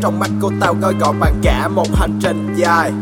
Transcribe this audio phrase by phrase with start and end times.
[0.00, 2.92] trong mắt của tao gói gọn bằng cả một hành trình dài.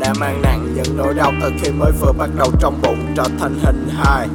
[0.00, 3.24] Đã mang nặng những nỗi đau từ khi mới vừa bắt đầu trong bụng trở
[3.38, 4.28] thành hình hài.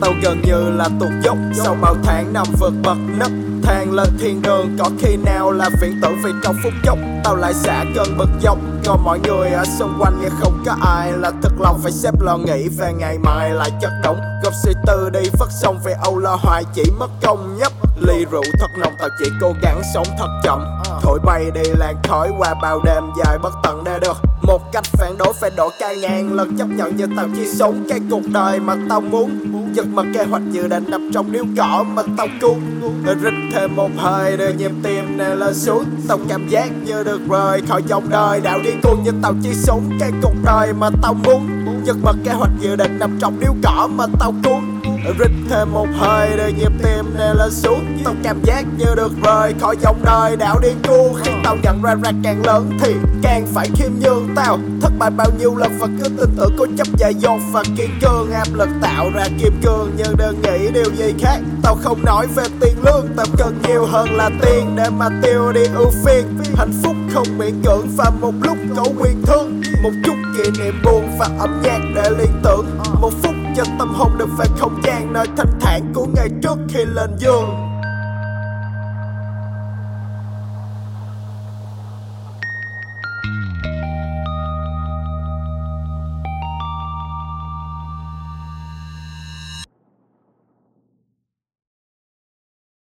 [0.00, 3.30] Tao gần như là tuột dốc Sau bao tháng năm vượt bậc nấc
[3.62, 4.76] thang lên thiên đường.
[4.78, 8.30] Có khi nào là viễn tưởng vì trong phút chốc Tao lại xả cơn bực
[8.42, 8.58] dọc.
[8.90, 12.20] Còn mọi người ở xung quanh như không có ai Là thật lòng phải xếp
[12.20, 13.50] lo nghĩ về ngày mai.
[13.50, 17.10] Lại chất đống Gọc suy tư đi vất xong về âu lo hoài chỉ mất
[17.22, 20.64] công nhấp Ly rượu thật nồng tao chỉ cố gắng sống thật chậm.
[21.02, 24.16] Thổi bay đi làn khói qua bao đêm dài bất tận để được.
[24.42, 27.84] Một cách phản đối phải đổ ca ngàn lần chấp nhận như tao chỉ sống
[27.88, 29.30] cái cuộc đời mà tao muốn.
[29.72, 32.56] Giật mặt kế hoạch dự định nằm trong điếu cỏ mà tao cuốn
[33.22, 35.84] Rít thêm một hơi để nhịp tim này lên xuống.
[36.08, 38.40] Tao cảm giác như được rời khỏi dòng đời.
[38.40, 41.48] Đạo điên cuồng như tao chỉ sống cái cuộc đời mà tao muốn.
[41.84, 44.79] Giật mặt kế hoạch dự định nằm trong điếu cỏ mà tao cuốn
[45.18, 47.84] Rít thêm một hơi để nhịp tim này lên xuống.
[48.04, 50.36] Tao cảm giác như được rời khỏi dòng đời.
[50.36, 51.14] Đảo điên cu.
[51.22, 54.58] khi tao nhận ra ra càng lớn thì càng phải khiêm nhường tao.
[54.82, 57.40] Thất bại bao nhiêu lần và cứ tin tưởng cố chấp dại dột.
[57.52, 59.92] Và kiên cường, Áp lực tạo ra kim cương.
[59.96, 63.08] Nhưng đừng nghĩ điều gì khác, Tao không nói về tiền lương.
[63.16, 66.24] Tao cần nhiều hơn là tiền để mà tiêu đi ưu phiền.
[66.56, 69.62] Hạnh phúc không miễn cưỡng và một lúc có quyền thương.
[69.82, 72.59] Một chút kỷ niệm buồn và âm nhạc để liên tưởng
[73.64, 77.10] cho tâm hồn được về không gian nơi thanh thản của ngày trước khi lên
[77.18, 77.79] giường.